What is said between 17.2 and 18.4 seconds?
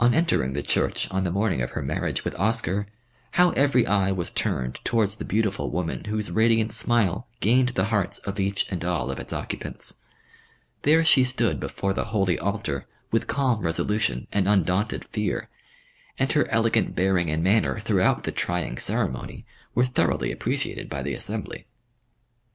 and manner throughout the